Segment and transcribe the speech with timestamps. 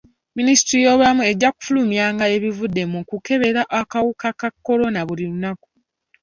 [0.37, 5.69] Minisitule y'ebyobulamu ejja kufulumyanga ebivudde mu kukebera akawuka ka kolona buli lunaku.